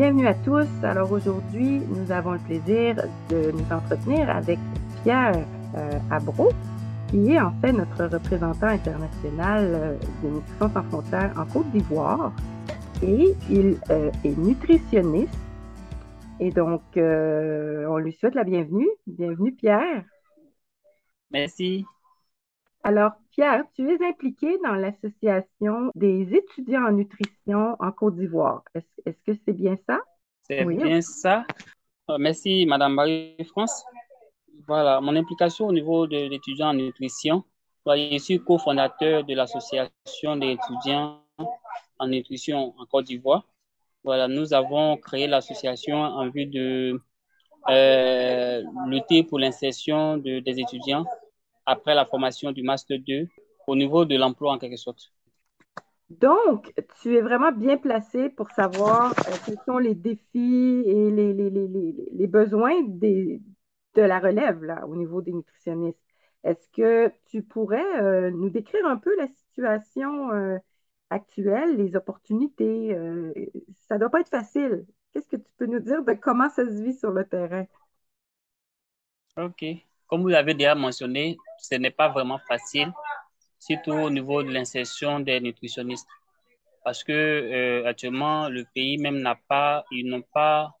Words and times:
bienvenue 0.00 0.28
à 0.28 0.34
tous. 0.34 0.66
Alors 0.82 1.12
aujourd'hui, 1.12 1.82
nous 1.90 2.10
avons 2.10 2.32
le 2.32 2.38
plaisir 2.38 2.96
de 3.28 3.50
nous 3.50 3.70
entretenir 3.70 4.30
avec 4.30 4.58
Pierre 5.02 5.44
euh, 5.76 5.90
qui 7.10 7.32
est 7.32 7.38
en 7.38 7.52
fait 7.60 7.70
notre 7.70 8.06
représentant 8.06 8.68
international 8.68 9.62
euh, 9.62 9.98
de 10.22 10.28
Nutrition 10.30 10.70
sans 10.72 10.82
frontières 10.84 11.34
en 11.36 11.44
Côte 11.44 11.70
d'Ivoire. 11.72 12.32
Et 13.02 13.34
il 13.50 13.76
euh, 13.90 14.10
est 14.24 14.38
nutritionniste. 14.38 15.38
Et 16.40 16.50
donc, 16.50 16.80
euh, 16.96 17.84
on 17.90 17.98
lui 17.98 18.14
souhaite 18.14 18.34
la 18.34 18.44
bienvenue. 18.44 18.88
Bienvenue, 19.06 19.52
Pierre. 19.52 20.04
Merci. 21.30 21.84
Alors, 22.82 23.12
Pierre, 23.32 23.64
tu 23.74 23.88
es 23.90 24.02
impliqué 24.06 24.58
dans 24.64 24.74
l'association 24.74 25.90
des 25.94 26.34
étudiants 26.34 26.86
en 26.86 26.92
nutrition 26.92 27.76
en 27.78 27.92
Côte 27.92 28.16
d'Ivoire. 28.16 28.62
Est-ce 28.74 29.22
que 29.26 29.38
c'est 29.44 29.52
bien 29.52 29.76
ça? 29.86 30.00
C'est 30.42 30.64
bien 30.64 31.00
ça. 31.02 31.44
Euh, 32.10 32.16
merci, 32.18 32.64
Madame 32.66 32.94
Marie-France. 32.94 33.84
Voilà, 34.66 35.00
mon 35.00 35.14
implication 35.14 35.66
au 35.66 35.72
niveau 35.72 36.06
de 36.06 36.28
l'étudiant 36.28 36.68
en 36.68 36.74
nutrition. 36.74 37.44
Je 37.86 38.18
suis 38.18 38.38
cofondateur 38.42 39.24
de 39.24 39.34
l'association 39.34 40.36
des 40.36 40.52
étudiants 40.52 41.22
en 41.98 42.08
nutrition 42.08 42.74
en 42.78 42.86
Côte 42.86 43.06
d'Ivoire. 43.06 43.44
Voilà, 44.04 44.26
nous 44.26 44.54
avons 44.54 44.96
créé 44.96 45.26
l'association 45.26 45.98
en 45.98 46.30
vue 46.30 46.46
de 46.46 47.00
euh, 47.68 48.62
lutter 48.86 49.22
pour 49.22 49.38
l'insertion 49.38 50.16
de, 50.16 50.40
des 50.40 50.58
étudiants 50.60 51.04
après 51.70 51.94
la 51.94 52.04
formation 52.04 52.52
du 52.52 52.62
Master 52.62 52.98
2 52.98 53.28
au 53.68 53.76
niveau 53.76 54.04
de 54.04 54.16
l'emploi 54.16 54.52
en 54.52 54.58
quelque 54.58 54.76
sorte. 54.76 55.12
Donc, 56.10 56.72
tu 57.00 57.16
es 57.16 57.20
vraiment 57.20 57.52
bien 57.52 57.76
placé 57.78 58.30
pour 58.30 58.50
savoir 58.50 59.12
euh, 59.28 59.32
quels 59.46 59.58
sont 59.64 59.78
les 59.78 59.94
défis 59.94 60.82
et 60.86 61.10
les, 61.10 61.32
les, 61.32 61.50
les, 61.50 61.68
les 62.12 62.26
besoins 62.26 62.82
des, 62.88 63.40
de 63.94 64.02
la 64.02 64.18
relève 64.18 64.64
là, 64.64 64.84
au 64.88 64.96
niveau 64.96 65.22
des 65.22 65.32
nutritionnistes. 65.32 66.00
Est-ce 66.42 66.68
que 66.70 67.12
tu 67.26 67.42
pourrais 67.42 68.02
euh, 68.02 68.30
nous 68.32 68.50
décrire 68.50 68.86
un 68.86 68.96
peu 68.96 69.16
la 69.18 69.28
situation 69.28 70.32
euh, 70.32 70.58
actuelle, 71.10 71.76
les 71.76 71.94
opportunités? 71.94 72.96
Ça 73.88 73.94
ne 73.94 74.00
doit 74.00 74.10
pas 74.10 74.20
être 74.20 74.30
facile. 74.30 74.86
Qu'est-ce 75.12 75.28
que 75.28 75.36
tu 75.36 75.52
peux 75.58 75.66
nous 75.66 75.80
dire 75.80 76.02
de 76.04 76.12
comment 76.14 76.48
ça 76.50 76.64
se 76.66 76.82
vit 76.82 76.94
sur 76.94 77.12
le 77.12 77.24
terrain? 77.24 77.66
OK. 79.36 79.64
Comme 80.06 80.22
vous 80.22 80.28
l'avez 80.28 80.54
déjà 80.54 80.74
mentionné, 80.74 81.36
ce 81.60 81.74
n'est 81.76 81.90
pas 81.90 82.08
vraiment 82.08 82.38
facile, 82.38 82.92
surtout 83.58 83.92
au 83.92 84.10
niveau 84.10 84.42
de 84.42 84.50
l'insertion 84.50 85.20
des 85.20 85.40
nutritionnistes. 85.40 86.08
Parce 86.84 87.04
que 87.04 87.12
euh, 87.12 87.86
actuellement, 87.86 88.48
le 88.48 88.64
pays 88.74 88.98
même 88.98 89.20
n'a 89.20 89.34
pas, 89.34 89.84
ils 89.90 90.06
n'ont 90.06 90.22
pas, 90.22 90.74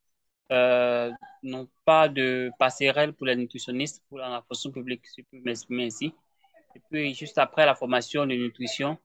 euh, 0.52 1.10
n'ont 1.42 1.68
pas 1.84 2.08
de 2.08 2.50
passerelle 2.58 3.12
pour 3.12 3.26
les 3.26 3.36
nutritionnistes 3.36 4.02
pour 4.08 4.18
la 4.18 4.42
fonction 4.48 4.70
publique, 4.70 5.06
si 5.06 5.22
je 5.22 5.26
peux 5.30 5.42
m'exprimer 5.44 5.86
ainsi. 5.86 6.14
Et 6.74 6.80
puis, 6.90 7.14
juste 7.14 7.38
après 7.38 7.66
la 7.66 7.74
formation 7.74 8.26
de 8.26 8.34
nutrition, 8.34 8.98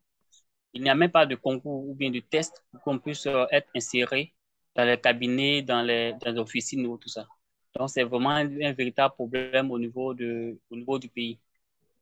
il 0.74 0.84
n'y 0.84 0.90
a 0.90 0.96
même 0.96 1.12
pas 1.12 1.26
de 1.26 1.36
concours 1.36 1.88
ou 1.90 1.96
bien 1.96 2.12
de 2.12 2.20
test 2.20 2.64
pour 2.72 2.82
qu'on 2.82 3.00
puisse 3.00 3.26
euh, 3.28 3.46
être 3.52 3.70
inséré 3.76 4.34
dans 4.76 4.86
les 4.86 5.00
cabinets, 5.00 5.62
dans 5.62 5.82
les, 5.82 6.14
dans 6.14 6.32
les 6.32 6.40
officines 6.40 6.86
ou 6.86 6.98
tout 6.98 7.10
ça. 7.10 7.28
Donc, 7.76 7.90
c'est 7.90 8.04
vraiment 8.04 8.30
un, 8.32 8.46
véritable 8.74 9.14
problème 9.16 9.72
au 9.72 9.80
niveau, 9.80 10.14
de, 10.14 10.60
au 10.70 10.76
niveau 10.76 10.98
du 11.00 11.10
pays, 11.10 11.40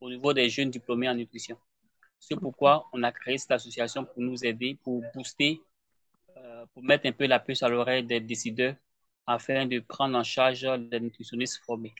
au 0.04 0.10
niveau 0.10 0.34
des 0.34 0.50
jeunes 0.50 0.70
diplômés 0.70 1.10
en 1.10 1.16
nutrition. 1.16 1.58
C'est 2.20 2.36
pourquoi 2.36 2.88
on 2.94 3.04
a 3.04 3.12
créé 3.12 3.38
cette 3.38 3.52
association 3.52 4.04
pour 4.06 4.22
nous 4.22 4.46
aider, 4.46 4.78
pour 4.84 5.02
booster, 5.16 5.62
euh, 6.38 6.66
pour 6.74 6.84
mettre 6.84 7.08
un 7.08 7.12
peu 7.14 7.26
la 7.26 7.40
puce 7.40 7.64
à 7.64 7.70
l'oreille 7.70 8.04
des 8.04 8.20
décideurs 8.20 8.76
afin 9.26 9.66
de 9.66 9.80
prendre 9.80 10.18
en 10.18 10.24
charge 10.24 10.66
les 10.92 11.00
nutritionnistes 11.00 11.62
formés. 11.66 11.96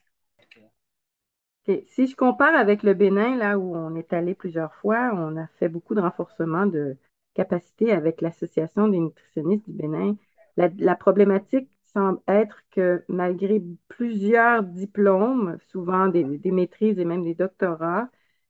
Si 1.66 2.08
je 2.08 2.16
compare 2.16 2.56
avec 2.56 2.84
le 2.84 2.94
Bénin, 2.94 3.38
là 3.38 3.58
où 3.58 3.74
on 3.74 3.96
est 3.96 4.12
allé 4.12 4.36
plusieurs 4.36 4.76
fois, 4.76 5.12
on 5.14 5.38
a 5.38 5.48
fait 5.60 5.70
beaucoup 5.70 5.96
de 5.96 6.02
renforcement 6.02 6.66
de 6.66 6.98
capacité 7.34 7.94
avec 7.94 8.20
l'Association 8.20 8.90
des 8.90 9.00
nutritionnistes 9.00 9.66
du 9.66 9.72
Bénin. 9.72 10.18
La, 10.58 10.96
problématique 10.96 11.70
semble 11.94 12.20
être 12.28 12.58
que 12.72 13.04
malgré 13.08 13.64
plusieurs 13.88 14.64
diplômes, 14.64 15.58
souvent 15.72 16.08
des, 16.08 16.24
des 16.24 16.52
maîtrises 16.52 17.00
et 17.00 17.06
même 17.06 17.24
des 17.24 17.36
doctorats, 17.36 18.10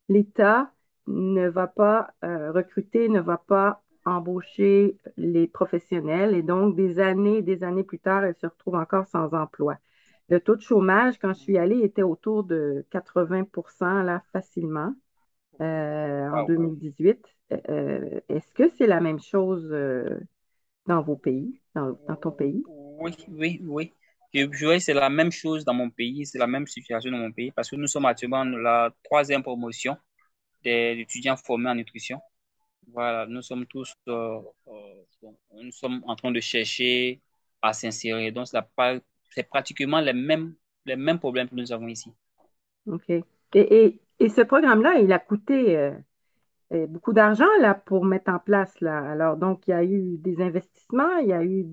l'État 0.10 0.72
ne 1.08 1.48
va 1.48 1.68
pas 1.68 2.12
euh, 2.24 2.52
recruter, 2.52 3.10
ne 3.10 3.20
va 3.20 3.38
pas 3.38 3.82
embaucher 4.06 4.98
les 5.18 5.48
professionnels 5.48 6.36
et 6.36 6.44
donc 6.44 6.76
des 6.76 7.00
années, 7.00 7.42
des 7.42 7.64
années 7.64 7.84
plus 7.84 8.00
tard, 8.00 8.24
elles 8.24 8.36
se 8.36 8.48
retrouvent 8.48 8.76
encore 8.76 9.08
sans 9.08 9.34
emploi. 9.34 9.78
Le 10.30 10.40
taux 10.40 10.56
de 10.56 10.62
chômage, 10.62 11.20
quand 11.20 11.34
je 11.34 11.40
suis 11.40 11.58
allée, 11.58 11.80
était 11.80 12.04
autour 12.04 12.44
de 12.44 12.86
80% 12.92 14.04
là, 14.04 14.22
facilement 14.32 14.94
euh, 15.62 16.30
en 16.30 16.46
2018. 16.46 17.20
Euh, 17.70 18.20
Est-ce 18.30 18.54
que 18.54 18.70
c'est 18.78 18.88
la 18.88 19.00
même 19.00 19.20
chose 19.20 19.70
dans 20.88 21.02
vos 21.02 21.16
pays, 21.16 21.62
dans, 21.76 21.98
dans, 22.08 22.16
ton 22.16 22.32
pays? 22.32 22.64
Oui, 23.04 23.16
oui, 23.28 23.62
oui. 23.64 23.94
Je 24.34 24.46
dirais 24.46 24.80
c'est 24.80 24.94
la 24.94 25.10
même 25.10 25.32
chose 25.32 25.64
dans 25.64 25.74
mon 25.74 25.90
pays, 25.90 26.26
c'est 26.26 26.40
la 26.40 26.48
même 26.48 26.66
situation 26.66 27.12
dans 27.12 27.18
mon 27.18 27.32
pays 27.32 27.52
parce 27.52 27.70
que 27.70 27.76
nous 27.76 27.88
sommes 27.88 28.06
actuellement 28.06 28.44
la 28.44 28.92
troisième 29.04 29.44
promotion 29.44 29.96
des 30.64 30.98
étudiants 31.00 31.38
formés 31.38 31.70
en 31.70 31.76
nutrition. 31.76 32.20
Voilà, 32.92 33.26
nous 33.28 33.42
sommes 33.42 33.66
tous, 33.66 33.94
euh, 34.08 34.40
bon, 35.22 35.38
nous 35.62 35.72
sommes 35.72 36.02
en 36.06 36.16
train 36.16 36.32
de 36.32 36.40
chercher 36.40 37.22
à 37.62 37.74
s'insérer. 37.74 38.32
Donc, 38.32 38.48
c'est 39.30 39.50
pratiquement 39.50 40.00
les 40.02 40.14
mêmes, 40.14 40.56
les 40.86 40.96
mêmes 40.96 41.20
problèmes 41.20 41.48
que 41.48 41.56
nous 41.56 41.72
avons 41.72 41.88
ici. 41.88 42.12
OK. 42.88 43.10
Et, 43.10 43.24
et, 43.54 44.02
et 44.20 44.30
ce 44.30 44.42
programme-là, 44.42 45.00
il 45.00 45.12
a 45.14 45.20
coûté 45.20 45.78
euh, 45.78 46.88
beaucoup 46.88 47.14
d'argent 47.14 47.46
pour 47.86 48.04
mettre 48.04 48.32
en 48.32 48.40
place. 48.40 48.80
Là. 48.82 49.12
Alors, 49.12 49.38
donc, 49.38 49.68
il 49.68 49.72
y 49.72 49.74
a 49.74 49.84
eu 49.84 50.18
des 50.18 50.42
investissements, 50.42 51.18
il 51.18 51.30
y 51.30 51.34
a 51.34 51.44
eu, 51.44 51.66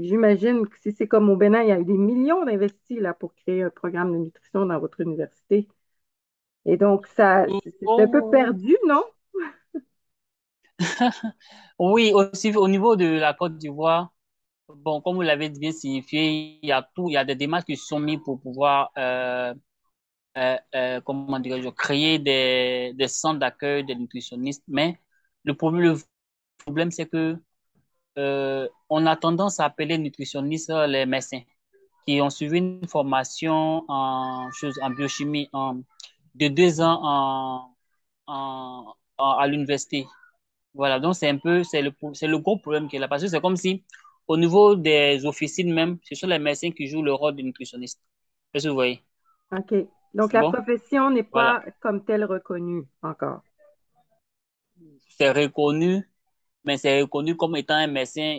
j'imagine 0.00 0.66
que 0.66 0.78
si 0.80 0.92
c'est 0.92 1.08
comme 1.08 1.30
au 1.30 1.36
Bénin, 1.36 1.62
il 1.62 1.68
y 1.68 1.72
a 1.72 1.80
eu 1.80 1.84
des 1.84 1.98
millions 1.98 2.44
d'investis 2.44 3.00
là, 3.00 3.14
pour 3.14 3.34
créer 3.34 3.62
un 3.62 3.70
programme 3.70 4.12
de 4.12 4.18
nutrition 4.18 4.66
dans 4.66 4.78
votre 4.78 5.00
université. 5.00 5.68
Et 6.64 6.76
donc, 6.76 7.06
ça, 7.08 7.46
c'est 7.64 7.74
oh. 7.86 8.00
un 8.00 8.08
peu 8.08 8.30
perdu, 8.30 8.76
non? 8.86 9.04
oui, 11.78 12.12
aussi 12.14 12.54
au 12.56 12.68
niveau 12.68 12.96
de 12.96 13.06
la 13.06 13.34
Côte 13.34 13.56
d'Ivoire, 13.58 14.12
Bon, 14.68 15.00
comme 15.00 15.16
vous 15.16 15.22
l'avez 15.22 15.48
bien 15.48 15.72
signifié, 15.72 16.58
il 16.62 16.68
y 16.68 16.72
a 16.72 16.82
tout, 16.94 17.08
il 17.08 17.14
y 17.14 17.16
a 17.16 17.24
des 17.24 17.34
démarches 17.34 17.64
qui 17.64 17.76
sont 17.76 17.98
mises 18.00 18.20
pour 18.22 18.38
pouvoir, 18.40 18.90
euh, 18.98 19.54
euh, 20.36 20.58
euh, 20.74 21.00
comment 21.02 21.40
dirais-je, 21.40 21.68
créer 21.70 22.18
des, 22.18 22.92
des 22.94 23.08
centres 23.08 23.40
d'accueil 23.40 23.84
des 23.84 23.94
nutritionnistes. 23.94 24.64
Mais 24.68 25.00
le 25.44 25.54
problème, 25.54 25.94
le 25.94 25.98
problème 26.58 26.90
c'est 26.90 27.06
que 27.08 27.38
euh, 28.18 28.68
on 28.90 29.06
a 29.06 29.16
tendance 29.16 29.60
à 29.60 29.66
appeler 29.66 29.96
nutritionnistes 29.98 30.70
les 30.88 31.06
médecins 31.06 31.40
qui 32.06 32.20
ont 32.20 32.30
suivi 32.30 32.58
une 32.58 32.88
formation 32.88 33.84
en, 33.88 34.50
chose, 34.52 34.78
en 34.82 34.90
biochimie 34.90 35.48
en, 35.52 35.80
de 36.34 36.48
deux 36.48 36.80
ans 36.80 37.00
en, 38.26 38.94
à 39.18 39.46
l'université. 39.46 40.06
Voilà, 40.74 41.00
donc 41.00 41.14
c'est 41.16 41.28
un 41.28 41.38
peu, 41.38 41.64
c'est 41.64 41.82
le, 41.82 41.92
c'est 42.12 42.26
le 42.28 42.38
gros 42.38 42.58
problème 42.58 42.88
qu'il 42.88 43.02
a, 43.02 43.08
parce 43.08 43.22
que 43.22 43.28
c'est 43.28 43.40
comme 43.40 43.56
si 43.56 43.84
au 44.26 44.36
niveau 44.36 44.76
des 44.76 45.24
officines 45.24 45.72
même, 45.72 45.98
ce 46.02 46.14
sont 46.14 46.26
les 46.26 46.38
médecins 46.38 46.70
qui 46.70 46.86
jouent 46.86 47.02
le 47.02 47.14
rôle 47.14 47.34
de 47.36 47.42
nutritionniste. 47.42 48.00
Est-ce 48.54 48.64
que 48.64 48.68
vous 48.68 48.74
voyez? 48.74 49.02
OK. 49.52 49.74
Donc, 50.14 50.32
la 50.32 50.42
bon? 50.42 50.52
profession 50.52 51.10
n'est 51.10 51.22
pas 51.22 51.58
voilà. 51.60 51.72
comme 51.80 52.04
telle 52.04 52.24
reconnue 52.24 52.84
encore. 53.02 53.42
C'est 55.16 55.32
reconnu, 55.32 56.08
mais 56.64 56.76
c'est 56.76 57.00
reconnu 57.00 57.36
comme 57.36 57.56
étant 57.56 57.74
un 57.74 57.86
médecin, 57.86 58.38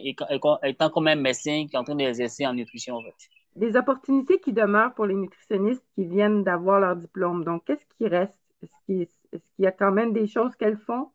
étant 0.64 0.90
comme 0.90 1.08
un 1.08 1.16
médecin 1.16 1.66
qui 1.68 1.76
est 1.76 1.80
en 1.80 1.84
train 1.84 1.96
d'exercer 1.96 2.46
en 2.46 2.54
nutrition, 2.54 2.96
en 2.96 3.02
fait. 3.04 3.78
Opportunités 3.78 4.40
qui 4.40 4.54
demeurent 4.54 4.94
pour 4.94 5.06
les 5.06 5.16
nutritionnistes 5.16 5.84
qui 5.96 6.06
viennent 6.06 6.44
d'avoir 6.44 6.80
leur 6.80 6.96
diplôme. 6.96 7.44
Donc, 7.44 7.66
qu'est-ce 7.66 7.86
qui 7.98 8.08
reste? 8.08 8.38
Est-ce 8.62 8.76
qu'il 8.86 9.08
qu 9.08 9.40
y 9.60 9.68
a 9.68 9.72
quand 9.72 9.92
même 9.92 10.14
des 10.14 10.28
choses 10.28 10.56
qu'elles 10.56 10.78
font, 10.78 11.12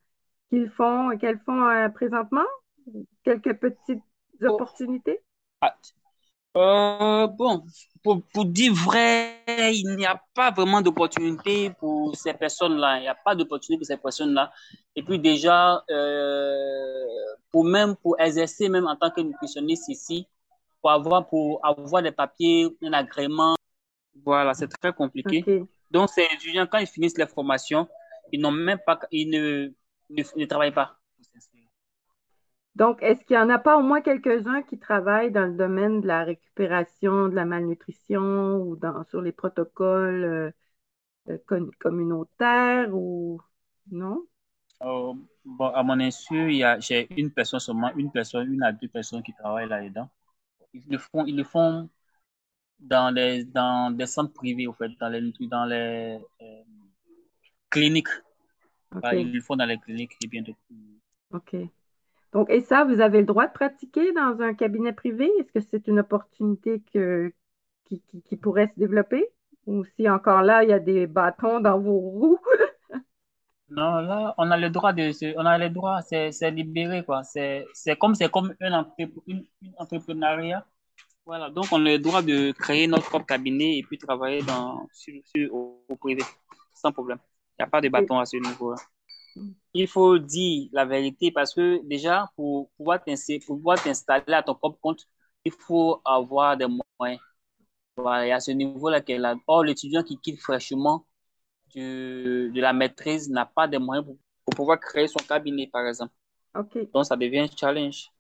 qu'ils 0.51 0.69
font, 0.71 1.17
qu'elles 1.19 1.41
font 1.41 1.67
euh, 1.69 1.89
présentement? 1.89 2.45
Quelques 3.23 3.55
petites 3.55 4.03
opportunités? 4.43 5.21
Ah. 5.61 5.75
Euh, 6.56 7.27
bon, 7.27 7.65
pour, 8.03 8.23
pour, 8.33 8.45
dire 8.45 8.73
vrai, 8.73 9.43
il 9.73 9.97
n'y 9.97 10.06
a 10.06 10.23
pas 10.35 10.53
vraiment 10.53 10.81
d'opportunité 10.81 11.71
pour 11.71 12.15
ces 12.15 12.33
personnes-là. 12.33 12.99
Il 12.99 13.03
n'y 13.03 13.09
a 13.09 13.15
pas 13.15 13.35
d'opportunité 13.35 13.79
pour 13.79 13.87
ces 13.87 13.97
personnes-là. 13.97 14.53
Et 14.95 15.03
puis 15.03 15.19
déjà, 15.19 15.83
euh, 15.91 17.05
pour 17.51 17.65
même 17.65 17.97
pour 17.97 18.21
exercer 18.21 18.69
même 18.69 18.87
en 18.87 18.95
tant 18.95 19.11
que 19.11 19.21
nutritionniste 19.21 19.89
ici, 19.89 20.29
pour 20.81 20.93
avoir 20.93 21.27
pour 21.27 21.65
avoir 21.65 22.03
des 22.03 22.12
papiers, 22.12 22.69
un 22.83 22.93
agrément, 22.93 23.57
voilà, 24.25 24.55
c'est 24.55 24.69
très 24.69 24.93
compliqué. 24.93 25.43
Okay. 25.43 25.65
Donc 25.91 26.11
ces 26.11 26.27
étudiants 26.33 26.67
quand 26.67 26.79
ils 26.79 26.87
finissent 26.87 27.19
les 27.19 27.27
formations, 27.27 27.89
ils 28.31 28.41
n'ont 28.41 28.53
même 28.53 28.79
pas, 28.87 29.00
ils 29.11 29.29
ne, 29.29 29.73
ne, 30.11 30.23
ne 30.37 30.45
travaillent 30.47 30.75
pas. 30.75 30.99
Donc, 32.76 33.03
est-ce 33.03 33.25
qu'il 33.25 33.37
n'y 33.37 33.43
en 33.43 33.50
a 33.50 33.59
pas 33.59 33.79
au 33.79 33.82
moins 33.82 34.00
quelques-uns 34.00 34.62
qui 34.62 34.79
travaillent 34.79 35.31
dans 35.31 35.47
le 35.47 35.55
domaine 35.55 36.00
de 36.00 36.09
la 36.09 36.25
récupération 36.25 37.29
de 37.29 37.35
la 37.35 37.44
malnutrition 37.44 38.56
ou 38.56 38.76
dans, 38.76 39.05
sur 39.05 39.21
les 39.21 39.32
protocoles 39.32 40.25
euh, 40.25 41.38
euh, 41.53 41.71
communautaires 41.79 42.88
ou 42.93 43.41
non? 43.93 44.26
Oh, 44.81 45.17
bon, 45.44 45.69
à 45.69 45.82
mon 45.82 46.00
insu, 46.00 46.61
j'ai 46.81 47.06
une 47.17 47.31
personne 47.31 47.61
seulement, 47.61 47.93
une 47.97 48.11
personne, 48.11 48.53
une 48.53 48.62
à 48.62 48.73
deux 48.73 48.88
personnes 48.88 49.23
qui 49.23 49.32
travaillent 49.32 49.69
là-dedans. 49.69 50.09
Ils 50.73 50.85
le 50.91 50.99
font, 50.99 51.25
ils 51.26 51.37
le 51.37 51.44
font 51.44 51.88
dans 52.81 53.15
les 53.15 53.44
dans 53.44 53.94
des 53.97 54.06
centres 54.06 54.32
privés, 54.32 54.67
en 54.67 54.73
fait, 54.73 54.91
dans 55.00 55.09
les 55.09 55.32
dans 55.49 55.65
les 55.65 56.19
euh, 56.43 56.62
cliniques. 57.71 58.09
ils 59.12 59.32
le 59.32 59.41
font 59.41 59.56
dans 59.56 59.67
les 59.67 59.79
cliniques 59.79 60.17
et 60.23 60.26
bien 60.26 60.43
OK. 61.31 61.71
Donc, 62.35 62.51
et 62.51 62.61
ça, 62.61 62.85
vous 62.85 63.01
avez 63.01 63.21
le 63.21 63.27
droit 63.27 63.47
de 63.47 63.53
pratiquer 63.53 64.13
dans 64.13 64.41
un 64.41 64.55
cabinet 64.55 64.93
privé? 64.93 65.31
Est-ce 65.39 65.53
que 65.53 65.61
c'est 65.71 65.87
une 65.87 66.01
opportunité 66.01 66.83
que, 66.93 67.33
qui, 67.85 68.03
qui, 68.25 68.37
pourrait 68.37 68.67
se 68.75 68.79
développer? 68.79 69.25
Ou 69.67 69.85
si 69.97 70.11
encore 70.11 70.43
là, 70.43 70.65
il 70.65 70.71
y 70.71 70.73
a 70.73 70.81
des 70.81 71.07
bâtons 71.07 71.61
dans 71.61 71.79
vos 71.79 71.97
roues? 71.97 72.41
non, 73.71 74.01
là, 74.01 74.35
on 74.37 74.51
a 74.51 74.57
le 74.57 74.69
droit 74.69 74.93
de, 74.93 75.13
on 75.39 75.47
a 75.47 75.59
le 75.59 75.71
droit, 75.71 76.03
c'est 76.03 76.51
libéré, 76.51 77.05
quoi. 77.05 77.23
C'est 77.23 77.65
comme, 78.01 78.17
c'est 78.17 78.31
comme 78.31 78.53
un, 78.61 78.93
une, 79.29 79.45
entrepreneuriat. 79.79 80.67
Voilà, 81.25 81.51
donc 81.51 81.67
on 81.71 81.87
a 81.87 81.91
le 81.91 81.99
droit 82.01 82.21
de 82.21 82.51
créer 82.51 82.89
notre 82.89 83.09
propre 83.09 83.27
cabinet 83.27 83.79
et 83.79 83.85
puis 83.85 83.97
travailler 83.97 84.43
dans, 84.43 84.89
sur, 84.93 85.15
au, 85.55 85.97
privé, 86.01 86.23
sans 86.75 86.91
problème. 86.91 87.19
Il 87.53 87.63
n'y 87.63 87.69
a 87.69 87.71
pas 87.71 87.81
de 87.81 87.89
bâton 87.89 88.19
à 88.19 88.27
ce 88.27 88.37
niveau-là 88.39 88.77
il 89.73 89.89
faut 89.89 90.19
dire 90.19 90.69
la 90.73 90.85
vérité 90.85 91.33
parce 91.33 91.55
que 91.55 91.81
déjà, 91.85 92.31
pour 92.37 92.71
pouvoir 92.77 93.03
t'installer 93.05 94.35
à 94.35 94.43
ton 94.43 94.55
propre 94.55 94.79
compte, 94.81 95.07
il 95.45 95.53
faut 95.53 96.01
avoir 96.05 96.57
des 96.57 96.67
moyens. 96.99 97.21
Voilà, 97.97 98.27
et 98.27 98.33
à 98.33 98.41
ce 98.41 98.51
niveau-là 98.51 99.01
qu'elle 99.01 99.27
Or, 99.47 99.65
l'étudiant 99.65 100.03
qui 100.03 100.19
quitte 100.19 100.41
fraîchement 100.41 101.07
de, 101.75 102.51
de 102.53 102.61
la 102.61 102.73
maîtrise 102.73 103.31
n'a 103.31 103.47
pas 103.47 103.69
de 103.69 103.79
moyens 103.79 104.07
pour, 104.07 104.17
pouvoir 104.55 104.79
créer 104.79 105.07
son 105.07 105.21
cabinet, 105.27 105.69
par 105.73 105.87
exemple. 105.87 106.13
OK. 106.57 106.91
Donc, 106.93 107.07
ça 107.07 107.17
devient 107.17 107.41
un 107.41 107.57
challenge. 107.57 108.11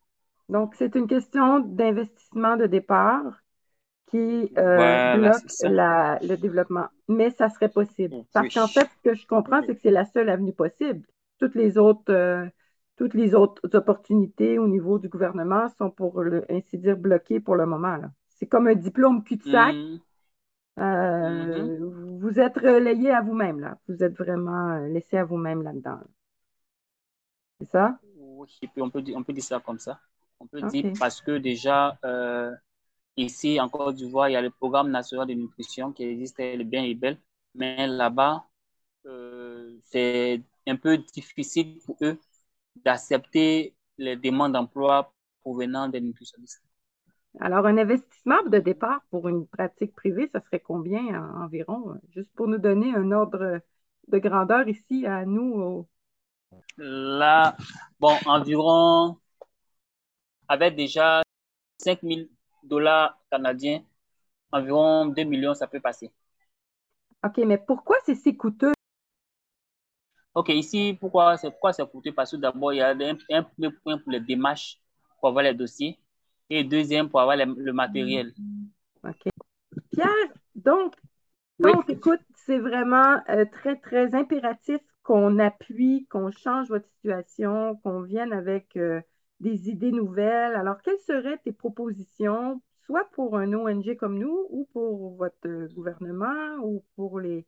Donc, 0.48 0.74
c'est 0.76 0.94
une 0.94 1.06
question 1.06 1.60
d'investissement 1.60 2.56
de 2.56 2.66
départ 2.66 3.40
qui 4.06 4.52
euh, 4.56 5.16
bloque 5.16 5.42
le 6.22 6.36
développement. 6.36 6.88
Mais 7.08 7.30
ça 7.30 7.48
serait 7.48 7.68
possible. 7.68 8.16
Parce 8.32 8.52
qu'en 8.54 8.66
fait, 8.66 8.88
ce 8.96 9.10
que 9.10 9.14
je 9.14 9.26
comprends, 9.26 9.60
c'est 9.62 9.74
que 9.74 9.80
c'est 9.80 9.90
la 9.90 10.04
seule 10.04 10.28
avenue 10.28 10.52
possible. 10.52 11.06
Toutes 11.38 11.54
les 11.54 11.76
autres, 11.76 12.12
euh, 12.12 12.46
toutes 12.96 13.14
les 13.14 13.34
autres 13.34 13.62
opportunités 13.76 14.58
au 14.58 14.68
niveau 14.68 14.98
du 14.98 15.08
gouvernement 15.08 15.68
sont, 15.76 15.90
pour 15.90 16.22
le, 16.22 16.44
ainsi 16.50 16.78
dire, 16.78 16.96
bloquées 16.96 17.40
pour 17.40 17.56
le 17.56 17.66
moment. 17.66 17.98
C'est 18.28 18.46
comme 18.46 18.68
un 18.68 18.74
diplôme 18.74 19.22
cul-de-sac. 19.22 19.74
Mm. 19.74 20.00
Euh, 20.80 21.78
mm-hmm. 21.78 22.18
Vous 22.20 22.40
êtes 22.40 22.56
relayé 22.56 23.10
à 23.10 23.20
vous-même, 23.20 23.60
là. 23.60 23.78
Vous 23.88 24.02
êtes 24.02 24.16
vraiment 24.16 24.78
laissé 24.86 25.18
à 25.18 25.24
vous-même 25.24 25.62
là-dedans. 25.62 26.00
C'est 27.60 27.68
ça? 27.70 27.98
Oui, 28.16 28.48
on 28.78 28.90
peut, 28.90 29.02
dire, 29.02 29.16
on 29.16 29.22
peut 29.22 29.32
dire 29.32 29.44
ça 29.44 29.60
comme 29.60 29.78
ça. 29.78 30.00
On 30.40 30.46
peut 30.46 30.62
dire 30.62 30.92
parce 30.98 31.20
que 31.20 31.38
déjà, 31.38 31.98
Ici, 33.16 33.60
en 33.60 33.68
Côte 33.68 33.94
d'Ivoire, 33.96 34.28
il 34.28 34.32
y 34.32 34.36
a 34.36 34.42
le 34.42 34.50
programme 34.50 34.90
national 34.90 35.26
de 35.28 35.34
nutrition 35.34 35.92
qui 35.92 36.02
existe, 36.04 36.38
le 36.38 36.64
bien 36.64 36.82
et 36.82 36.94
belle. 36.94 37.18
Mais 37.54 37.86
là-bas, 37.86 38.44
euh, 39.06 39.78
c'est 39.84 40.42
un 40.66 40.76
peu 40.76 40.98
difficile 40.98 41.78
pour 41.86 41.96
eux 42.02 42.18
d'accepter 42.76 43.76
les 43.98 44.16
demandes 44.16 44.52
d'emploi 44.52 45.12
provenant 45.42 45.88
des 45.88 46.00
nutritionnistes. 46.00 46.62
Alors, 47.40 47.66
un 47.66 47.78
investissement 47.78 48.42
de 48.44 48.58
départ 48.58 49.02
pour 49.10 49.28
une 49.28 49.46
pratique 49.46 49.94
privée, 49.94 50.28
ça 50.32 50.40
serait 50.40 50.60
combien 50.60 51.22
environ? 51.36 52.00
Juste 52.10 52.30
pour 52.34 52.48
nous 52.48 52.58
donner 52.58 52.94
un 52.94 53.12
ordre 53.12 53.60
de 54.08 54.18
grandeur 54.18 54.68
ici 54.68 55.06
à 55.06 55.24
nous. 55.24 55.86
Là, 56.76 57.56
bon, 58.00 58.16
environ, 58.26 59.18
avec 60.48 60.76
déjà 60.76 61.22
5 61.78 62.02
000 62.02 62.28
dollars 62.64 63.18
canadiens, 63.30 63.82
environ 64.52 65.06
2 65.06 65.24
millions, 65.24 65.54
ça 65.54 65.66
peut 65.66 65.80
passer. 65.80 66.12
OK, 67.24 67.38
mais 67.38 67.58
pourquoi 67.58 67.96
c'est 68.04 68.14
si 68.14 68.36
coûteux? 68.36 68.72
OK, 70.34 70.48
ici, 70.50 70.96
pourquoi 71.00 71.36
c'est 71.36 71.50
pourquoi 71.50 71.72
c'est 71.72 71.88
coûteux? 71.88 72.12
Parce 72.12 72.32
que 72.32 72.36
d'abord, 72.36 72.72
il 72.72 72.78
y 72.78 72.80
a 72.80 72.88
un, 72.88 73.42
premier 73.42 73.70
point 73.70 73.98
pour 73.98 74.12
les 74.12 74.20
démarches, 74.20 74.80
pour 75.18 75.28
avoir 75.28 75.44
les 75.44 75.54
dossiers, 75.54 75.98
et 76.50 76.64
deuxième, 76.64 77.08
pour 77.08 77.20
avoir 77.20 77.36
le 77.36 77.72
matériel. 77.72 78.34
OK. 79.04 79.28
Pierre, 79.90 80.08
donc, 80.54 80.94
donc 81.58 81.88
écoute, 81.88 82.20
c'est 82.34 82.58
vraiment 82.58 83.20
euh, 83.28 83.44
très, 83.50 83.76
très 83.76 84.14
impératif 84.14 84.80
qu'on 85.02 85.38
appuie, 85.38 86.06
qu'on 86.10 86.30
change 86.30 86.68
votre 86.68 86.88
situation, 86.96 87.76
qu'on 87.76 88.02
vienne 88.02 88.32
avec 88.32 88.76
euh, 88.76 89.00
des 89.40 89.68
idées 89.68 89.92
nouvelles. 89.92 90.54
Alors, 90.54 90.80
quelles 90.82 90.98
seraient 91.00 91.38
tes 91.38 91.52
propositions, 91.52 92.62
soit 92.86 93.08
pour 93.12 93.36
un 93.36 93.52
ONG 93.52 93.96
comme 93.96 94.18
nous, 94.18 94.46
ou 94.50 94.68
pour 94.72 95.16
votre 95.16 95.72
gouvernement, 95.74 96.56
ou 96.62 96.84
pour 96.96 97.20
les, 97.20 97.46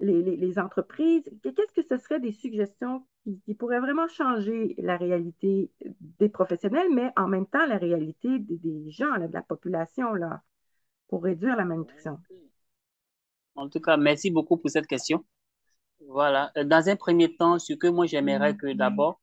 les, 0.00 0.58
entreprises? 0.58 1.28
Qu'est-ce 1.42 1.74
que 1.74 1.86
ce 1.86 1.98
serait 1.98 2.20
des 2.20 2.32
suggestions 2.32 3.04
qui, 3.24 3.54
pourraient 3.54 3.80
vraiment 3.80 4.08
changer 4.08 4.74
la 4.78 4.96
réalité 4.96 5.70
des 6.18 6.28
professionnels, 6.28 6.88
mais 6.92 7.12
en 7.16 7.28
même 7.28 7.46
temps 7.46 7.66
la 7.66 7.78
réalité 7.78 8.38
des, 8.38 8.90
gens, 8.90 9.18
de 9.18 9.32
la 9.32 9.42
population, 9.42 10.14
là, 10.14 10.42
pour 11.08 11.22
réduire 11.22 11.56
la 11.56 11.64
malnutrition? 11.64 12.18
En 13.56 13.68
tout 13.68 13.80
cas, 13.80 13.96
merci 13.96 14.30
beaucoup 14.30 14.56
pour 14.56 14.70
cette 14.70 14.86
question. 14.86 15.24
Voilà. 16.08 16.50
Dans 16.64 16.88
un 16.88 16.96
premier 16.96 17.36
temps, 17.36 17.58
ce 17.58 17.74
que 17.74 17.86
moi 17.86 18.06
j'aimerais 18.06 18.56
que 18.56 18.72
d'abord, 18.72 19.20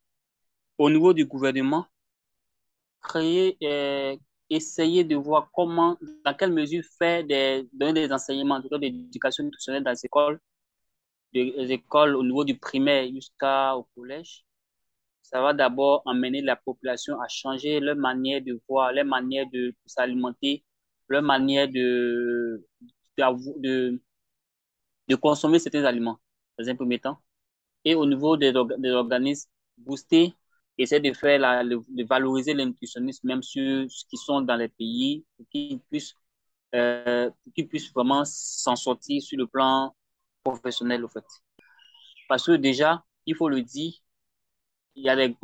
au 0.77 0.89
niveau 0.89 1.13
du 1.13 1.25
gouvernement, 1.25 1.85
créer, 3.01 3.57
euh, 3.63 4.15
essayer 4.49 5.03
de 5.03 5.15
voir 5.15 5.49
comment, 5.53 5.97
dans 6.25 6.33
quelle 6.33 6.53
mesure 6.53 6.83
faire 6.97 7.23
des, 7.25 7.67
donner 7.73 8.07
des 8.07 8.13
enseignements, 8.13 8.61
cas 8.61 8.77
d'éducation 8.77 9.43
nutritionnelle 9.43 9.83
dans 9.83 9.91
les 9.91 10.05
écoles, 10.05 10.39
des 11.33 11.71
écoles 11.71 12.15
au 12.15 12.23
niveau 12.23 12.43
du 12.43 12.57
primaire 12.57 13.07
jusqu'au 13.13 13.87
collège. 13.95 14.45
Ça 15.21 15.41
va 15.41 15.53
d'abord 15.53 16.03
amener 16.05 16.41
la 16.41 16.55
population 16.55 17.19
à 17.21 17.27
changer 17.27 17.79
leur 17.81 17.97
manière 17.97 18.41
de 18.41 18.61
voir, 18.69 18.93
leur 18.93 19.05
manière 19.05 19.45
de 19.51 19.75
s'alimenter, 19.85 20.63
leur 21.09 21.21
manière 21.21 21.67
de, 21.67 22.65
de, 23.17 23.99
de, 25.09 25.15
consommer 25.15 25.59
certains 25.59 25.83
aliments, 25.83 26.19
dans 26.57 26.69
un 26.69 26.75
premier 26.75 26.99
temps. 26.99 27.19
Et 27.83 27.95
au 27.95 28.05
niveau 28.05 28.37
des, 28.37 28.53
des 28.79 28.91
organismes, 28.91 29.49
booster 29.77 30.33
essaie 30.83 30.99
de 30.99 31.13
faire 31.13 31.39
la, 31.39 31.63
de 31.63 32.03
valoriser 32.03 32.53
les 32.53 32.65
nutritionnistes 32.65 33.23
même 33.23 33.41
sur 33.41 33.89
ce 33.89 34.05
qui 34.09 34.17
sont 34.17 34.41
dans 34.41 34.55
les 34.55 34.69
pays 34.69 35.25
pour 35.35 35.47
qu'ils 35.49 35.79
puissent, 35.81 36.13
euh, 36.75 37.29
puissent 37.69 37.91
vraiment 37.93 38.23
s'en 38.25 38.75
sortir 38.75 39.21
sur 39.21 39.37
le 39.37 39.47
plan 39.47 39.95
professionnel, 40.43 41.03
au 41.03 41.07
fait. 41.07 41.25
Parce 42.27 42.45
que 42.45 42.53
déjà, 42.53 43.03
il 43.25 43.35
faut 43.35 43.49
le 43.49 43.61
dire, 43.61 43.93
il 44.95 45.03
y 45.03 45.09
a 45.09 45.15
des, 45.15 45.35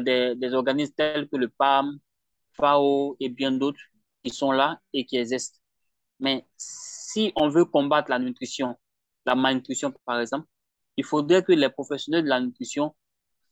des, 0.00 0.34
des, 0.36 0.54
organismes 0.54 0.94
tels 0.96 1.28
que 1.28 1.36
le 1.36 1.48
PAM, 1.48 1.98
FAO 2.52 3.16
et 3.20 3.28
bien 3.28 3.52
d'autres 3.52 3.80
qui 4.24 4.30
sont 4.30 4.52
là 4.52 4.80
et 4.92 5.04
qui 5.04 5.16
existent. 5.16 5.58
Mais 6.20 6.46
si 6.56 7.32
on 7.36 7.48
veut 7.48 7.64
combattre 7.64 8.10
la 8.10 8.18
nutrition, 8.18 8.76
la 9.26 9.34
malnutrition 9.34 9.92
par 10.04 10.20
exemple, 10.20 10.46
il 10.96 11.04
faudrait 11.04 11.42
que 11.42 11.52
les 11.52 11.70
professionnels 11.70 12.24
de 12.24 12.28
la 12.28 12.40
nutrition 12.40 12.94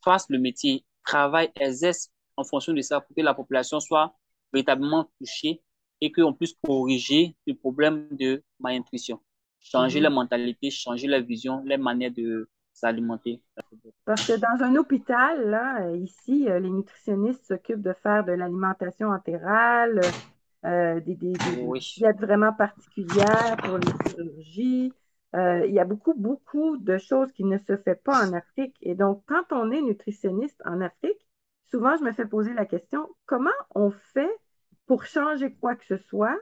fassent 0.04 0.28
le 0.30 0.38
métier 0.38 0.84
travail 1.08 1.50
exerce 1.56 2.10
en 2.36 2.44
fonction 2.44 2.72
de 2.72 2.82
ça 2.82 3.00
pour 3.00 3.16
que 3.16 3.22
la 3.22 3.34
population 3.34 3.80
soit 3.80 4.14
véritablement 4.52 5.10
touchée 5.18 5.62
et 6.00 6.12
qu'on 6.12 6.32
puisse 6.32 6.54
corriger 6.64 7.34
le 7.46 7.54
problème 7.54 8.06
de 8.12 8.42
malnutrition. 8.60 9.20
Changer 9.60 10.00
la 10.00 10.10
mhm. 10.10 10.16
mentalité, 10.16 10.70
changer 10.70 11.08
la 11.08 11.20
vision, 11.20 11.62
les 11.64 11.78
manières 11.78 12.12
de 12.12 12.48
s'alimenter. 12.72 13.42
Parce 14.04 14.26
que 14.26 14.34
dans 14.38 14.64
un 14.64 14.76
hôpital, 14.76 15.50
là, 15.50 15.90
ici, 15.96 16.48
euh, 16.48 16.60
les 16.60 16.70
nutritionnistes 16.70 17.44
s'occupent 17.46 17.82
de 17.82 17.94
faire 18.02 18.24
de 18.24 18.32
l'alimentation 18.32 19.08
entérale, 19.08 20.00
euh, 20.64 21.00
des, 21.00 21.16
des, 21.16 21.32
des 21.32 22.12
vraiment 22.20 22.52
particulières 22.52 23.56
pour 23.64 23.78
les 23.78 24.10
chirurgies. 24.10 24.92
Euh, 25.36 25.66
il 25.66 25.74
y 25.74 25.78
a 25.78 25.84
beaucoup, 25.84 26.14
beaucoup 26.14 26.78
de 26.78 26.96
choses 26.98 27.30
qui 27.32 27.44
ne 27.44 27.58
se 27.58 27.76
font 27.76 27.96
pas 28.02 28.26
en 28.26 28.32
Afrique. 28.32 28.76
Et 28.80 28.94
donc, 28.94 29.22
quand 29.26 29.44
on 29.50 29.70
est 29.70 29.82
nutritionniste 29.82 30.60
en 30.64 30.80
Afrique, 30.80 31.28
souvent, 31.70 31.96
je 31.96 32.04
me 32.04 32.12
fais 32.12 32.26
poser 32.26 32.54
la 32.54 32.64
question, 32.64 33.08
comment 33.26 33.50
on 33.74 33.90
fait 33.90 34.30
pour 34.86 35.04
changer 35.04 35.52
quoi 35.54 35.76
que 35.76 35.84
ce 35.84 35.98
soit 35.98 36.36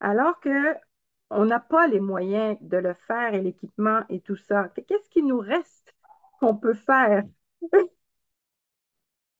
alors 0.00 0.40
qu'on 0.40 1.44
n'a 1.44 1.60
pas 1.60 1.86
les 1.86 2.00
moyens 2.00 2.58
de 2.60 2.76
le 2.76 2.94
faire 3.06 3.32
et 3.34 3.40
l'équipement 3.40 4.02
et 4.08 4.20
tout 4.20 4.36
ça? 4.36 4.70
Qu'est-ce 4.88 5.08
qui 5.10 5.22
nous 5.22 5.38
reste 5.38 5.94
qu'on 6.40 6.56
peut 6.56 6.74
faire? 6.74 7.22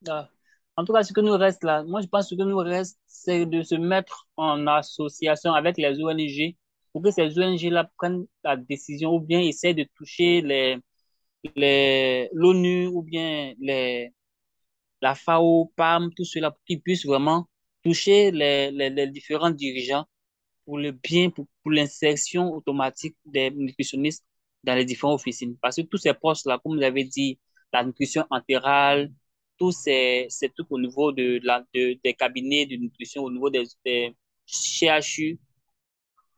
Ah, 0.09 0.29
en 0.77 0.85
tout 0.85 0.93
cas, 0.93 1.03
ce 1.03 1.13
que 1.13 1.21
nous 1.21 1.37
reste 1.37 1.65
là, 1.65 1.83
moi, 1.83 2.01
je 2.01 2.07
pense 2.07 2.27
que 2.27 2.31
ce 2.31 2.35
que 2.37 2.43
nous 2.47 2.59
reste, 2.59 3.01
c'est 3.07 3.47
de 3.47 3.63
se 3.63 3.75
mettre 3.75 4.29
en 4.37 4.67
association 4.67 5.53
avec 5.55 5.79
les 5.79 6.01
ONG 6.01 6.57
pour 6.97 7.03
que 7.03 7.11
ces 7.11 7.39
ONG-là 7.39 7.91
prennent 7.99 8.25
la 8.43 8.57
décision 8.57 9.15
ou 9.17 9.21
bien 9.21 9.41
essaient 9.41 9.75
de 9.75 9.85
toucher 9.97 10.41
les, 10.41 10.79
l'ONU 12.33 12.87
ou 12.87 13.03
bien 13.03 13.53
les, 13.61 14.15
la 15.03 15.15
FAO, 15.15 15.75
PAM, 15.77 16.11
tout 16.15 16.25
cela, 16.25 16.51
pour 16.53 16.65
qu'ils 16.65 16.81
puissent 16.81 17.05
vraiment 17.05 17.49
toucher 17.85 18.31
les, 18.31 18.71
les, 18.71 18.89
les, 18.89 19.09
différents 19.09 19.51
dirigeants 19.51 20.07
pour 20.65 20.79
le 20.79 20.93
bien, 20.93 21.29
pour, 21.29 21.47
pour 21.63 21.71
l'insertion 21.71 22.55
automatique 22.55 23.17
des 23.27 23.51
nutritionnistes 23.51 24.25
dans 24.65 24.75
les 24.75 24.87
différentes 24.87 25.17
officines. 25.17 25.55
Parce 25.61 25.77
que 25.77 25.83
tous 25.83 25.99
ces 25.99 26.15
postes-là, 26.15 26.59
comme 26.65 26.79
vous 26.79 26.83
avez 26.83 27.05
dit, 27.05 27.39
la 27.75 27.85
nutrition 27.85 28.25
entérale, 28.31 29.13
tous 29.59 29.73
ces, 29.73 30.29
ces 30.31 30.49
trucs 30.49 30.73
au 30.73 30.81
niveau 30.81 31.13
de, 31.13 31.41
la, 31.43 31.63
de, 31.75 31.99
des 32.03 32.15
cabinets 32.15 32.65
de 32.65 32.77
nutrition, 32.77 33.23
au 33.23 33.31
niveau 33.31 33.51
des, 33.51 33.65
des 33.85 34.17
CHU, 34.47 35.39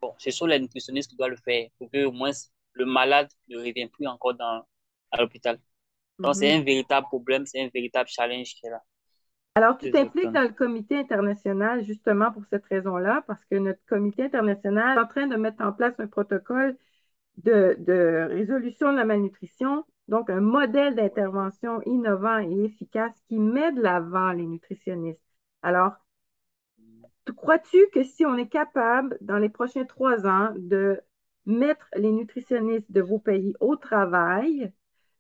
bon, 0.00 0.14
ce 0.19 0.31
sont 0.31 0.47
les 0.47 0.59
nutritionnistes 0.59 1.11
qui 1.11 1.17
doivent 1.17 1.31
le 1.31 1.37
faire 1.37 1.69
pour 1.78 1.90
que 1.90 2.05
au 2.05 2.12
moins 2.12 2.31
le 2.73 2.87
malade 2.87 3.28
ne 3.49 3.59
revienne 3.59 3.88
plus 3.88 4.07
encore 4.07 4.35
dans, 4.35 4.62
à 5.11 5.21
l'hôpital. 5.21 5.59
Donc, 6.19 6.35
c'est 6.35 6.52
mhm. 6.52 6.61
un 6.61 6.64
véritable 6.64 7.07
problème, 7.07 7.47
c'est 7.47 7.62
un 7.62 7.71
véritable 7.73 8.09
challenge 8.09 8.55
qui 8.55 8.67
est 8.67 8.71
là. 8.71 8.83
Alors, 9.55 9.76
tu 9.78 9.90
t'impliques 9.90 10.31
dans 10.31 10.43
le 10.43 10.52
comité 10.52 10.99
international 10.99 11.85
justement 11.85 12.31
pour 12.33 12.45
cette 12.50 12.64
raison-là, 12.67 13.25
parce 13.26 13.45
que 13.50 13.57
notre 13.57 13.85
comité 13.88 14.25
international 14.25 14.97
est 14.97 15.00
en 15.00 15.07
train 15.07 15.26
de 15.26 15.37
mettre 15.37 15.62
en 15.64 15.73
place 15.73 15.95
un 15.99 16.07
protocole 16.07 16.76
de, 17.38 17.76
de 17.78 18.28
résolution 18.31 18.93
de 18.93 18.99
la 18.99 19.05
malnutrition 19.05 19.85
donc, 20.09 20.31
un 20.31 20.40
modèle 20.40 20.95
d'intervention 20.95 21.83
innovant 21.83 22.38
et 22.38 22.64
efficace 22.64 23.12
qui 23.28 23.38
met 23.38 23.73
de 23.73 23.83
l'avant 23.83 24.33
les 24.33 24.47
nutritionnistes. 24.47 25.21
Alors, 25.62 25.93
crois-tu 27.32 27.78
que 27.92 28.02
si 28.02 28.25
on 28.26 28.37
est 28.37 28.49
capable, 28.49 29.18
dans 29.20 29.38
les 29.38 29.49
prochains 29.49 29.85
trois 29.85 30.26
ans, 30.26 30.52
de 30.56 31.00
mettre 31.47 31.88
les 31.97 32.12
nutritionnistes 32.12 32.90
de 32.92 33.00
vos 33.00 33.18
pays 33.18 33.54
au 33.61 33.76
travail, 33.76 34.73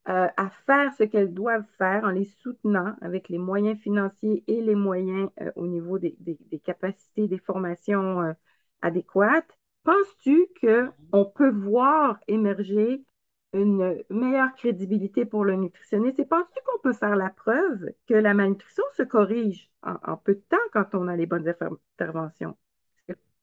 euh, 0.08 0.28
à 0.38 0.48
faire 0.64 0.92
ce 0.94 1.04
qu'elles 1.04 1.34
doivent 1.34 1.66
faire 1.76 2.04
en 2.04 2.10
les 2.10 2.24
soutenant 2.24 2.94
avec 3.02 3.28
les 3.28 3.36
moyens 3.36 3.78
financiers 3.78 4.42
et 4.46 4.62
les 4.62 4.74
moyens 4.74 5.28
euh, 5.40 5.52
au 5.54 5.66
niveau 5.66 5.98
des, 5.98 6.16
capacités, 6.64 7.28
des 7.28 7.38
formations 7.38 8.22
euh, 8.22 8.32
adéquates, 8.80 9.58
penses-tu 9.84 10.46
qu'on 10.62 11.24
peut 11.26 11.50
voir 11.50 12.18
émerger 12.26 13.04
une 13.52 14.04
meilleure 14.10 14.54
crédibilité 14.54 15.24
pour 15.24 15.44
le 15.44 15.56
nutritionniste. 15.56 16.18
Et 16.18 16.26
penses-tu 16.26 16.60
qu'on 16.64 16.80
peut 16.80 16.92
faire 16.92 17.16
la 17.16 17.30
preuve 17.30 17.92
que 18.06 18.14
la 18.14 18.34
malnutrition 18.34 18.84
se 18.96 19.02
corrige 19.02 19.70
en, 19.82 20.16
peu 20.16 20.34
de 20.34 20.44
temps 20.48 20.56
quand 20.72 20.94
on 20.94 21.08
a 21.08 21.16
les 21.16 21.26
bonnes 21.26 21.48
interventions? 21.48 22.56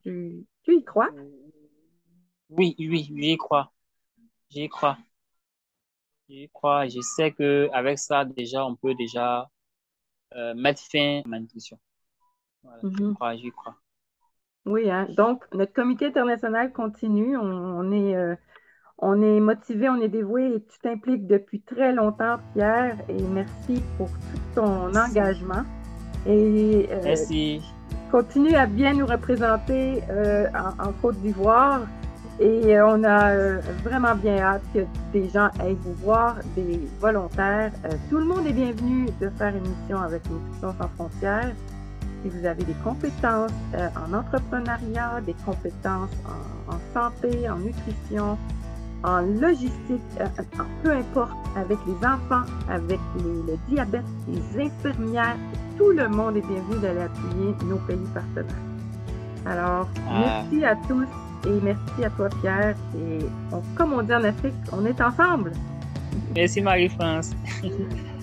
Tu, 0.03 0.45
tu, 0.63 0.75
y 0.75 0.83
crois? 0.83 1.09
Oui, 2.49 2.75
oui, 2.77 3.11
j'y 3.17 3.37
crois. 3.37 3.71
J'y 4.49 4.69
crois. 4.69 4.97
J'y 6.29 6.49
crois. 6.53 6.87
Je 6.87 7.01
sais 7.01 7.31
qu'avec 7.31 7.97
ça, 7.97 8.25
déjà, 8.25 8.63
on 8.65 8.75
peut 8.75 8.93
déjà 8.93 9.49
euh, 10.35 10.53
mettre 10.53 10.81
fin 10.81 11.19
à 11.19 11.21
la 11.23 11.29
malnutrition. 11.29 11.79
Voilà, 12.63 12.79
J'y 12.83 12.89
mm-hmm. 12.89 13.13
crois, 13.15 13.35
j'y 13.35 13.51
crois. 13.51 13.75
Oui, 14.65 14.89
hein? 14.89 15.07
donc 15.15 15.45
notre 15.53 15.73
comité 15.73 16.07
international 16.07 16.71
continue. 16.71 17.37
On, 17.37 17.91
est 17.91 18.15
euh, 18.15 18.35
on 18.99 19.21
est 19.21 19.39
motivé, 19.39 19.89
on 19.89 20.01
est 20.01 20.07
dévoué 20.07 20.55
et 20.55 20.61
tu 20.61 20.79
t'impliques 20.79 21.27
depuis 21.27 21.59
très 21.61 21.91
longtemps, 21.91 22.37
Pierre, 22.53 22.97
et 23.09 23.21
merci 23.21 23.83
pour 23.97 24.07
tout 24.07 24.39
ton 24.55 24.95
engagement. 24.95 25.63
Et, 26.25 26.87
euh, 26.91 27.01
merci. 27.03 27.61
Continue 28.09 28.55
à 28.55 28.65
bien 28.65 28.93
nous 28.93 29.05
représenter 29.05 30.01
euh, 30.09 30.47
en, 30.79 30.93
Côte 31.01 31.17
d'Ivoire. 31.17 31.81
Et 32.39 32.77
euh, 32.77 32.87
on 32.87 33.03
a 33.03 33.59
vraiment 33.83 34.15
bien 34.15 34.37
hâte 34.37 34.63
que 34.73 34.79
des 35.13 35.29
gens 35.29 35.49
aillent 35.59 35.77
vous 35.81 35.93
voir, 35.95 36.37
des 36.55 36.79
volontaires. 36.99 37.71
tout 38.09 38.17
le 38.17 38.25
monde 38.25 38.45
est 38.47 38.53
bienvenu 38.53 39.07
de 39.21 39.29
faire 39.37 39.55
une 39.55 39.67
mission 39.67 39.99
avec 39.99 40.21
Nutrition 40.29 40.73
sans 40.79 40.87
frontières. 40.95 41.51
Si 42.23 42.29
vous 42.29 42.45
avez 42.45 42.63
des 42.63 42.75
compétences 42.83 43.51
en 43.75 44.13
entrepreneuriat, 44.13 45.21
des 45.25 45.35
compétences 45.45 46.09
en 46.67 46.77
santé, 46.93 47.47
en 47.47 47.57
nutrition, 47.57 48.37
en 49.05 49.21
logistique, 49.39 50.01
euh, 50.19 50.25
peu 50.83 50.91
importe, 50.91 51.31
avec 51.55 51.77
les 51.85 52.05
enfants, 52.05 52.43
avec 52.69 52.99
le 53.17 53.55
diabète, 53.69 54.03
les 54.27 54.65
infirmières, 54.65 55.37
tout 55.77 55.91
le 55.91 56.09
monde 56.09 56.37
est 56.37 56.41
bienvenu 56.41 56.79
d'aller 56.81 57.01
appuyer 57.01 57.53
nos 57.65 57.77
pays 57.77 57.97
partenaires. 58.13 58.55
Alors, 59.45 59.87
ah. 60.09 60.43
merci 60.51 60.65
à 60.65 60.75
tous 60.87 61.05
et 61.47 61.59
merci 61.61 62.03
à 62.03 62.09
toi, 62.09 62.29
Pierre. 62.41 62.75
Et 62.97 63.19
comme 63.75 63.93
on 63.93 64.01
dit 64.01 64.13
en 64.13 64.23
Afrique, 64.23 64.55
on 64.71 64.85
est 64.85 64.99
ensemble. 64.99 65.51
Merci, 66.33 66.61
Marie-France. 66.61 67.31